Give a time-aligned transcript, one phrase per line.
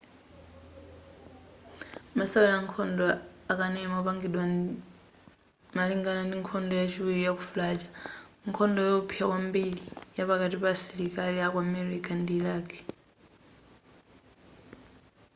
[2.17, 3.07] masewera ankhondo
[3.51, 4.43] akanema opangidwa
[5.75, 7.91] malingana ndi nkhondo yachiwiri yaku fallujar
[8.47, 9.81] nkhondo yowopsa kwambiri
[10.17, 12.67] yapakati pa asilikali aku america ndi iraq